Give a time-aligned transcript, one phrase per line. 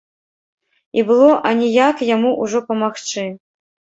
[0.99, 3.27] І было аніяк яму ўжо памагчы.